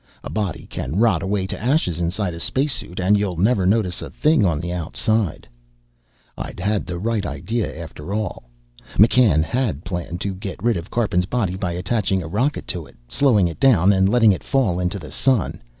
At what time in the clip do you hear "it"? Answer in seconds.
12.87-12.95, 13.47-13.59, 14.31-14.43